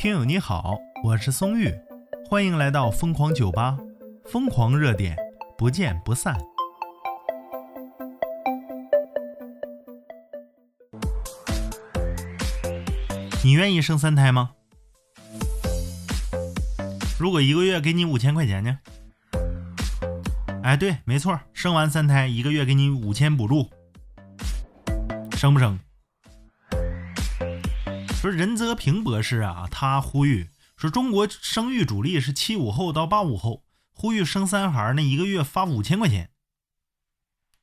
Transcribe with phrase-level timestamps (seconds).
[0.00, 1.70] 听友你好，我是松玉，
[2.26, 3.76] 欢迎来到疯狂酒吧，
[4.24, 5.14] 疯狂热点，
[5.58, 6.34] 不见不散。
[13.44, 14.52] 你愿意生三胎吗？
[17.18, 18.78] 如果一个月给你五千块钱呢？
[20.62, 23.68] 哎，对，没错，生完三胎一个月给你五千补助，
[25.36, 25.78] 生不生？
[28.20, 33.62] 说任泽平博士啊，他呼吁说，中国生育主力是七五后到八五后，
[33.94, 36.28] 呼吁生三孩那一个月发五千块钱，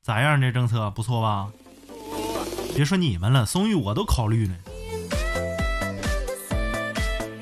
[0.02, 0.40] 咋样？
[0.40, 1.48] 这政策不错吧？
[2.74, 4.56] 别说你们了，松玉我都考虑呢。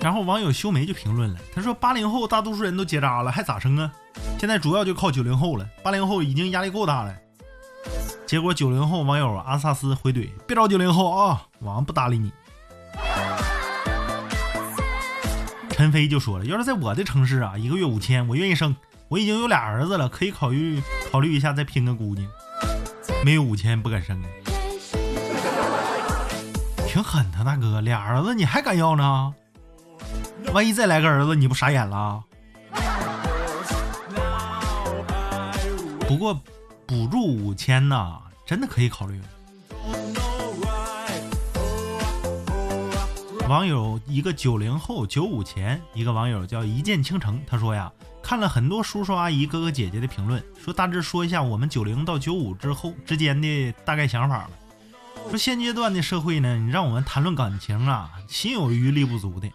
[0.03, 3.91] 然后网友修眉就评论了，他说八零后大多数人都结扎了，还咋生啊？
[4.39, 7.17] 现在主要就靠九零后了，八零后已经压力够大了。
[8.27, 12.31] 结果九零后网友阿萨斯回怼，别找九零后啊，网上不搭理你。
[15.77, 18.75] 陈飞就说了：“要是在我的城市啊，一个月五千，我愿意生。
[19.09, 22.27] 我已经有俩儿子了，可以考虑考虑一下再拼个姑娘。
[23.23, 24.27] 没有五千不敢生啊，
[26.89, 29.35] 挺狠的，大哥，俩儿子你还敢要呢？
[30.55, 32.25] 万一再来个儿子，你不傻眼了？
[36.09, 36.33] 不过
[36.87, 39.21] 补助五千呢，真的可以考虑。”
[43.49, 54.51] 网友一个九零后九五前，一个网友叫一见倾城，他说呀，看了很多叔叔阿姨哥哥姐姐的评论，说大致说一下我们九零到九五之后之间的大概想法吧。
[55.31, 59.49] 说现阶段的社会呢，你让我们谈论感情啊，心有余力不足的。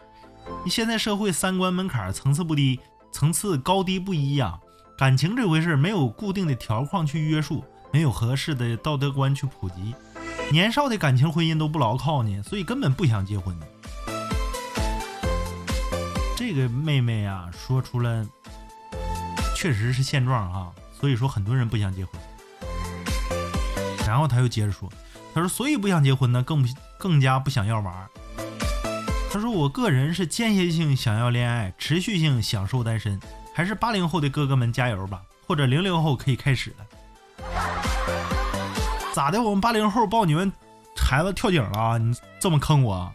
[0.64, 2.80] 你现在社会三观门槛层次不低，
[3.12, 4.58] 层次高低不一呀。
[4.97, 9.94] 感情这回事没有固定的条框去约束，没有合适的道德观去普及，
[10.53, 13.57] 年少的感情婚姻都不牢靠呢，所以根本不想结婚。
[16.35, 18.27] 这个妹妹啊，说出了
[19.56, 20.69] 确实是现状啊，
[21.00, 22.19] 所以说很多人不想结婚。
[24.06, 24.91] 然后他又接着说，
[25.34, 26.67] 他说所以不想结婚呢，更不
[27.00, 28.09] 更加不想要娃。
[29.31, 33.17] 他说我个人是间歇性想要恋爱，持续性享受单身。
[33.53, 36.85] 还是八零后的哥哥们加油吧，或者零零后可以开始了。
[39.13, 39.41] 咋的？
[39.41, 40.51] 我们八零后抱你们
[40.95, 41.97] 孩子跳井了？
[41.99, 43.11] 你这么坑我？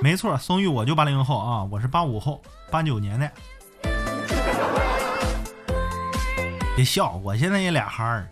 [0.00, 3.30] 没错，松玉我就八零后啊，我是八五后，八九年的。
[6.74, 8.28] 别笑，我现在也俩孩儿。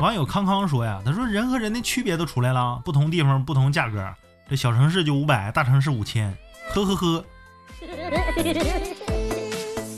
[0.00, 4.08] 网友康康说呀，他说人和人的区别都出来了，不同地方不同价格，
[4.48, 6.36] 这小城市就五百，大城市五千，
[6.72, 7.24] 呵呵呵。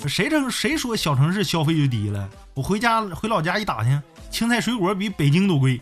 [0.09, 2.29] 谁成谁说小城市消费就低了？
[2.55, 5.81] 我回家回老家一打听，青菜水果比北京都贵。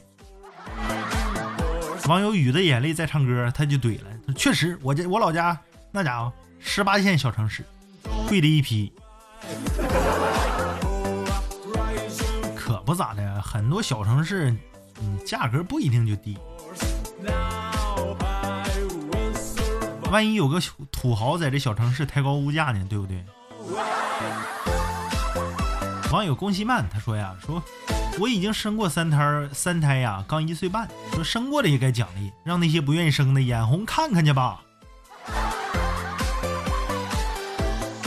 [2.09, 4.35] 网友雨的眼泪在唱歌，他就怼了。
[4.35, 5.59] 确实，我家我老家
[5.91, 7.65] 那家伙十八线小城市，
[8.29, 8.93] 贵的一批。
[12.57, 14.55] 可不咋的，很多小城市，
[15.01, 16.37] 嗯，价格不一定就低。
[20.11, 20.61] 万一有个
[20.91, 23.25] 土豪在这小城市抬高物价呢，对不对？
[26.13, 27.63] 网友龚西曼他说呀，说。
[28.21, 30.87] 我已经生过三胎，三胎呀，刚一岁半。
[31.15, 34.61] 说生过的也该奖励，让那些不愿意生的眼红看看去吧。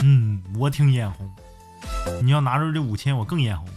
[0.04, 1.28] 嗯，我挺眼红。
[2.22, 3.68] 你要拿出这五千，我更眼红。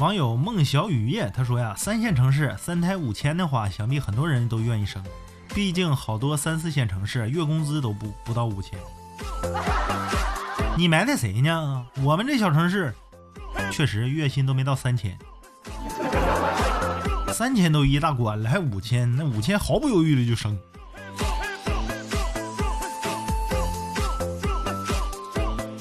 [0.00, 5.00] 网友孟小雨夜他说呀，三线城市三胎五千的话，想必很多人都愿意生。
[5.54, 8.78] 毕竟好多三四线城市月工资都不不到五千。
[10.76, 11.86] 你埋汰谁呢？
[12.02, 12.94] 我们这小城市，
[13.72, 15.16] 确实月薪都没到三千，
[17.32, 20.58] 三千都一大关了，还五千，那五千毫不犹豫的就升。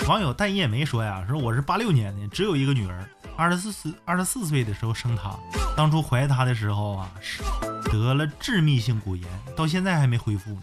[0.07, 5.37] 网友淡叶梅说呀，说我是八六年的，只有一个女儿，二十四岁二十四岁的时候生他，
[5.75, 7.43] 当初怀他的时候啊，是
[7.91, 10.61] 得了致密性骨炎，到现在还没恢复呢。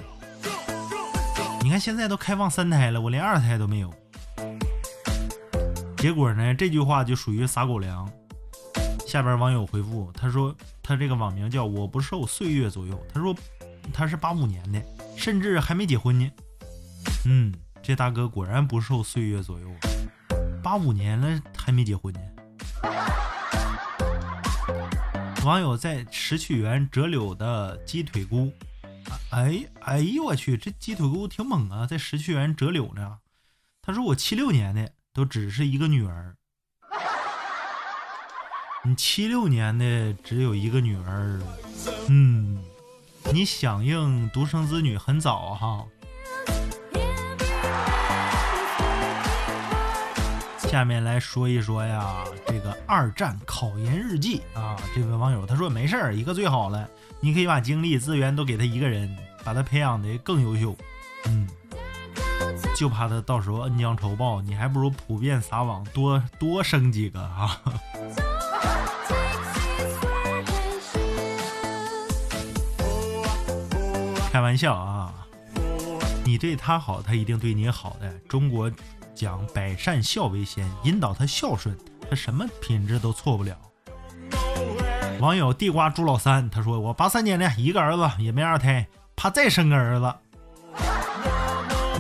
[1.63, 3.93] 你看现在都开放三胎了，我连二胎都没有。
[5.99, 6.55] 结果呢？
[6.55, 8.11] 这句话就属于撒狗粮。
[9.07, 10.53] 下边网友回复他说
[10.83, 13.37] ：“他这个网名叫我不受岁月左右。”他说
[13.93, 14.83] 他是八五年的，
[15.17, 16.29] 甚至还没结婚呢。
[17.27, 17.53] 嗯，
[17.83, 19.69] 这大哥果然不受岁月左右，
[20.63, 22.21] 八五年了还没结婚呢。
[25.45, 28.53] 网友在石渠园折柳的鸡腿菇，
[29.31, 33.19] 哎哎呦我去，这鸡腿菇挺猛啊，在石渠园折柳呢。
[33.81, 34.91] 他说我七六年的。
[35.15, 36.35] 都只是一个女儿，
[38.83, 41.39] 你七六年的只有一个女儿，
[42.09, 42.65] 嗯，
[43.31, 45.85] 你响应独生子女很早哈。
[50.73, 56.89] 下面来说一说呀，这个二战考研日记啊，这位网友他说没事儿，一个最好了，
[57.21, 59.15] 你可以把精力资源都给他一个人，
[59.45, 60.75] 把他培养的更优秀，
[61.27, 61.47] 嗯，
[62.75, 67.61] 就怕他到时候恩将仇报，你还不如普遍撒网，多多生几个啊。
[74.33, 75.13] 开玩笑啊，
[76.25, 78.11] 你对他好，他一定对你好的。
[78.27, 78.73] 中国。
[79.15, 81.77] 讲百善孝为先，引导他孝顺，
[82.09, 83.57] 他什么品质都错不了。
[85.21, 90.13] 网友地瓜朱老三他说：“我八三年的一个儿子也没二胎，怕再生个儿子。”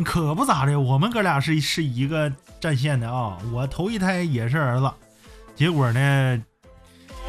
[0.04, 3.38] 可不咋的，我们哥俩是是一个战线的啊。
[3.52, 4.90] 我头一胎也是儿子，
[5.54, 6.42] 结果呢，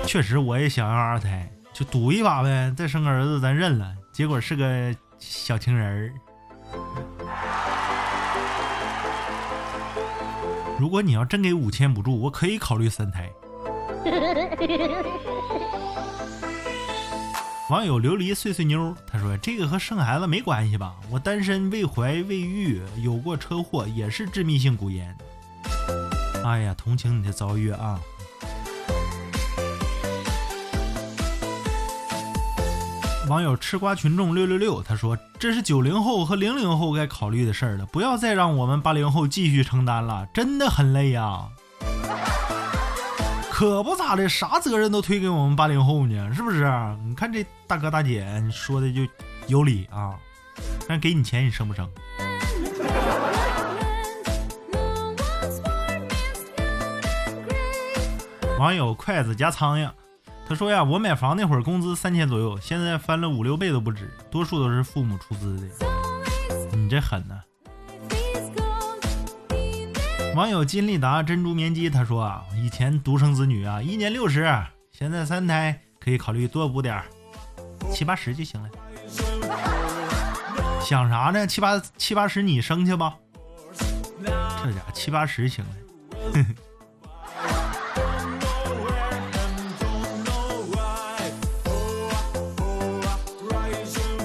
[0.08, 3.94] 确实我也想要二胎，就赌一把呗，再生个儿子咱认了。
[4.12, 6.14] 结果是个小情人儿。
[10.84, 13.32] 如果你要真给五千补助，我可以考虑三胎。
[17.70, 20.94] 网友琉璃碎碎妞他说：“这个和生孩子没关系吧？
[21.10, 25.16] 我单身未怀未育，有过车祸，也是致密性骨炎。”
[26.44, 27.98] 哎呀，同情你的遭遇啊！
[33.30, 41.48] 网友吃瓜群众六六六他说：“这是九零后和零零后该考虑的事儿了，不要再让我们八零后继续承担了，真的很累呀。
[43.50, 46.66] ”可不咋的，啥责任都推给我们八零后呢，是不是？
[47.06, 49.02] 你看这大哥大姐说的就
[49.48, 50.14] 有理啊，
[50.88, 51.90] 但给你钱你生不生？
[58.60, 59.90] 网友筷子夹苍蝇。
[60.48, 65.64] 他说呀，我买房那会儿工资三千左右，现在翻了五六倍都不止，多数都是父母出资的。
[66.76, 67.42] 你这狠呐！
[70.36, 74.44] 网友金利达珍珠棉机他说啊，以前独生子女啊，一年六十，
[74.92, 77.06] 现在三胎可以考虑多补点儿，
[77.92, 78.70] 七八十就行了。
[80.82, 81.48] 想啥呢？
[81.48, 83.16] 七八七八十你生去吧，
[84.20, 85.72] 这家伙七八十行了。
[86.34, 86.46] 呵 呵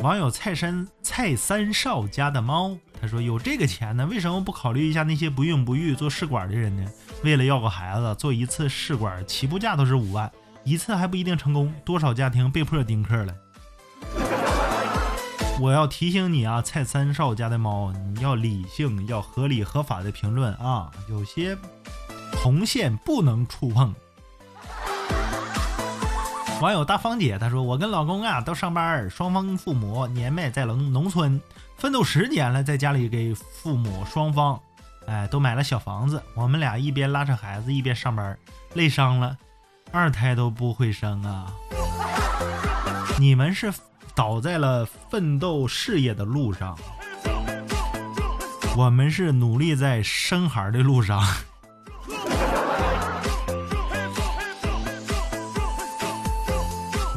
[0.09, 6.91] 网友蔡山蔡三少家的猫，他说有这个钱呢，为什么不考虑一下那些不孕不育做试管的人呢？
[7.25, 10.33] 为了要个孩子，做一次试管起步价都是五万，
[10.65, 13.35] 一次还不一定成功，多少家庭被迫丁克了。
[15.61, 21.55] 我要提醒你啊，蔡三少家的猫，你要理性，要合理合法的评论啊，有些
[22.43, 23.95] 红线不能触碰。
[26.61, 31.41] 网友大芳姐她说：“我跟老公啊都上班，双方父母年迈在农农村，
[31.77, 34.61] 奋斗十年了，在家里给父母双方，
[35.07, 36.21] 哎，都买了小房子。
[36.35, 38.37] 我们俩一边拉扯孩子，一边上班，
[38.75, 39.37] 累伤了，
[39.93, 41.47] 二胎都不会生啊！
[43.21, 43.73] 你们是
[44.17, 46.77] 倒在了奋斗事业的路上，
[48.77, 51.25] 我们是努力在生孩的路上。”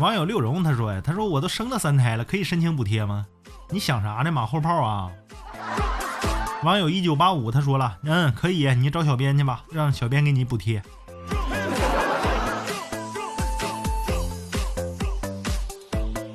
[0.02, 3.24] 网友六荣他说呀，他说我都生了三胎了，可以申请补贴吗？
[3.70, 4.32] 你想啥呢？
[4.32, 5.12] 马后炮啊！
[6.64, 10.82] 网友一九八五他说了，嗯，可以，你找小编去吧，让小编给你补贴。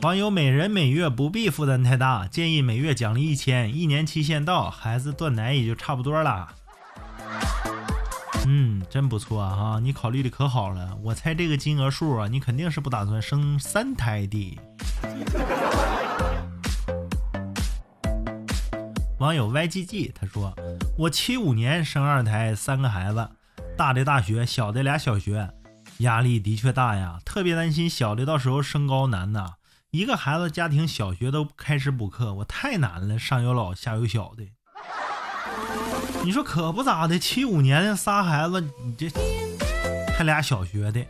[0.03, 6.51] 网友每人每月不必负担太大，建议每月奖励一千，一年期限到，孩子断奶也就差不多了。
[8.49, 10.97] 嗯，真不错哈，你考虑的可好了。
[11.03, 14.57] 我猜这个金额数啊，你肯定是不打算生三胎的。
[19.19, 20.55] 网友 YGG 他说
[20.97, 23.29] ：“我七五年生二胎，三个孩子，
[23.76, 25.50] 大的大学，小的俩小学，
[25.99, 29.55] 压力的确大呀，特别担心小的到时候升高难呐。
[29.91, 34.47] 一个孩子家庭小学都开始补课，我太难了，上有老下有小的。”
[36.26, 39.09] 你说可不咋的，七五年的仨孩子，你这
[40.18, 41.00] 还俩小学的，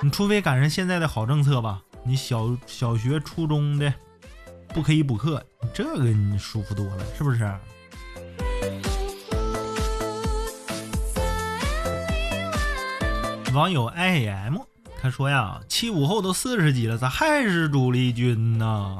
[0.00, 3.92] 你除非赶上现在的好政策吧，你小小学、初中的
[4.68, 7.52] 不可以补课，这个你舒服多了，是不是？
[13.52, 14.64] 网友 i m
[15.02, 18.96] 他说呀，七五后都四十几了，咋还是主力军呢？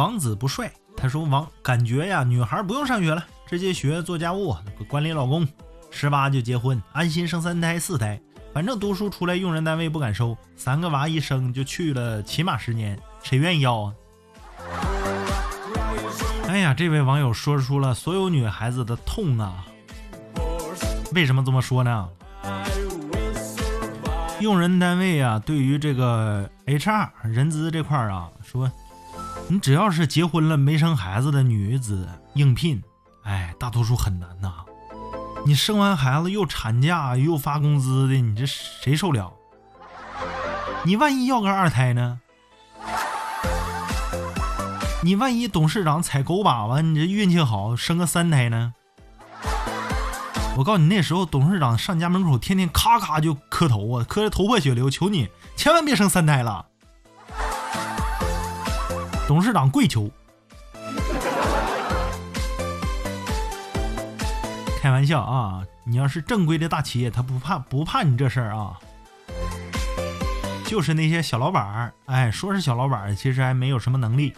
[0.00, 4.56] 王子不帅，他说王感觉呀，女孩不用上学了，直接学做家务，
[4.88, 5.46] 管理老公，
[5.90, 8.18] 十八就结婚，安心生三胎四胎，
[8.54, 13.94] 反正读书出来用人单位不敢收，三个娃一生就去了，起码十年，谁愿意要啊？
[16.48, 19.66] 哎呀，这位网友说出了所有女孩子的痛啊！
[21.12, 22.08] 为什么这么说呢？
[24.40, 28.72] 用人单位啊，对于这个 HR 人资这块儿啊，说
[29.52, 32.80] 你只要是结婚了没生孩子的女子应聘，
[33.24, 34.52] 哎，大多数很难呐。
[35.44, 39.32] 你生完孩子又产假又发工资的，你这谁受了？
[40.84, 42.20] 你万一要个二胎呢？
[45.02, 48.74] 你万一董事长踩狗粑粑，你这运气好生个三胎呢？
[50.56, 54.88] 我告诉你，那时候董事长上家门口，天天咔咔就磕头啊，磕的头破血流。
[54.88, 56.66] 求你千万别生三胎了，
[59.30, 60.10] 董事长跪求。
[64.80, 68.76] 开玩笑啊，你要是正规的大企业，他不怕不怕你这事儿啊。
[70.66, 74.34] 就是那些小老板儿，哎，说是小老板儿，其实还没有什么能力，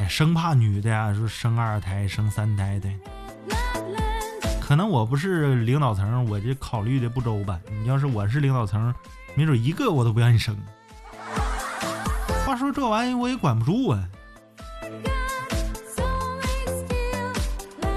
[0.00, 2.88] 哎，生怕女的呀，说生二胎、生三胎的。
[4.62, 7.60] 可能我不是领导层，我这考虑的不周吧。
[7.82, 8.94] 你要是我是领导层，
[9.34, 10.56] 没准一个我都不让你生。
[12.54, 14.08] 他说这玩意我也管不住啊。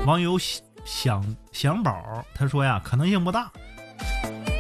[0.08, 0.36] 网友
[0.84, 3.52] 想想宝他说呀，可能性不大。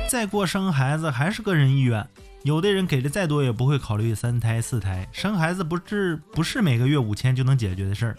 [0.08, 2.08] 再过生孩子还是个人意愿，
[2.44, 5.08] 有的人给的再多也不会考虑三胎四胎。
[5.12, 8.16] 生孩子不是不是每个月五千就能解决的事儿。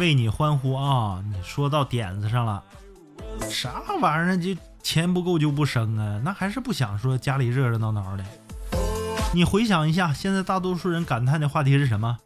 [0.00, 1.22] 为你欢呼啊！
[1.30, 2.64] 你说到点子上了，
[3.50, 4.36] 啥玩意儿？
[4.38, 6.18] 就钱不够就不生啊？
[6.24, 8.24] 那还是不想说家里热热闹闹的。
[9.34, 12.16] 你回想一下，现在大多数人感叹的话题是什么？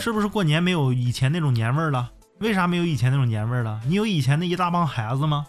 [0.00, 2.10] 是不是过年没有以前那种年味儿了？
[2.38, 3.78] 为啥没有以前那种年味儿了？
[3.86, 5.46] 你有以前那一大帮孩子吗？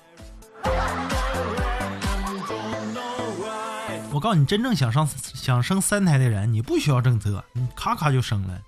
[4.11, 8.59] 我告诉你，真正想上想生三胎的人，你不需要政策，你咔咔就生了。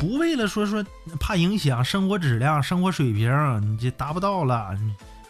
[0.00, 0.82] 不为了说说
[1.20, 4.70] 怕影响生活质量、生活水平，你这达不到了。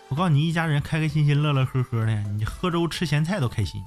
[0.08, 3.82] 我告诉你，一家人开开心心、乐乐呵呵的，你喝粥吃咸菜都开心。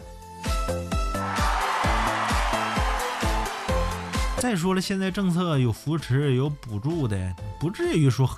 [4.39, 8.29] 再说了，现在政策有扶持、有补助的，不至于说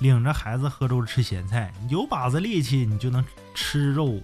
[0.00, 1.72] 领着孩子喝粥吃咸菜。
[1.88, 3.22] 有把子力气，你就能
[3.54, 4.20] 吃肉。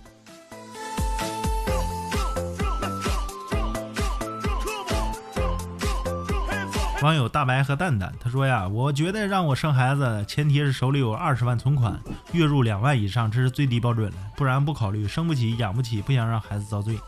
[7.02, 12.00] 网友大白和蛋蛋他说呀，我觉得让我生孩子，前提是手里有二十万存款，
[12.32, 15.06] 月入两万以上，这是最低标准了，不然不考虑。
[15.06, 16.98] 生不起，养不起，不想让孩子遭罪。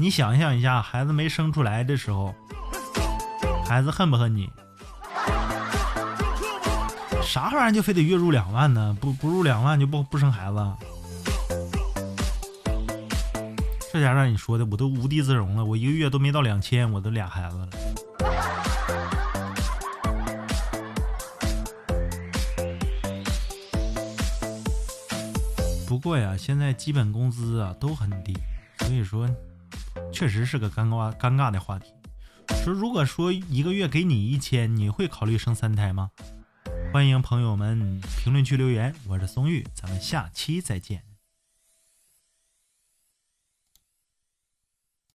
[0.00, 2.32] 你想象一下，孩子没生出来的时候，
[3.66, 4.48] 孩子恨不恨你？
[7.20, 8.96] 啥玩意儿就非得月入两万呢？
[9.00, 10.66] 不不入两万就不不生孩子？
[13.92, 15.64] 这家让你说的，我都无地自容了。
[15.64, 17.68] 我一个月都没到两千，我都俩孩子了。
[25.88, 28.32] 不过呀，现在基本工资啊都很低，
[28.78, 29.28] 所以说
[30.18, 31.92] 确实是个尴尬尴尬的话题。
[32.64, 36.10] 说如果说一个月给你一千，你会考虑生三胎吗？
[36.92, 41.07] 欢迎朋友们评论区留言，我是松玉，咱们下期再见。